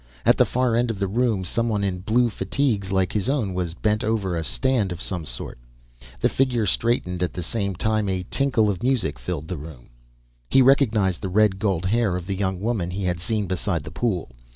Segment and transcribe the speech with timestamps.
[0.25, 3.75] At the far end of the room, someone in blue fatigues like his own was
[3.75, 5.59] bent over a stand of some sort.
[6.21, 9.91] The figure straightened at the same time a tinkle of music filled the room.
[10.49, 13.91] He recognized the red gold hair of the young woman he had seen beside the
[13.91, 14.31] pool.